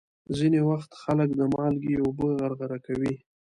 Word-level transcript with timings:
ځینې 0.37 0.59
وخت 0.69 0.91
خلک 1.01 1.29
د 1.35 1.41
مالګې 1.53 1.93
اوبه 2.03 2.27
غرغره 2.39 2.77
کوي. 2.85 3.13